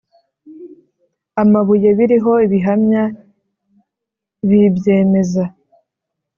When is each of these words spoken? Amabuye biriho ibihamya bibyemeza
Amabuye 1.43 1.89
biriho 1.97 2.33
ibihamya 2.45 3.03
bibyemeza 4.47 5.43